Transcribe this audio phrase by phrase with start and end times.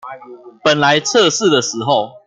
[0.63, 2.13] 本來測試的時候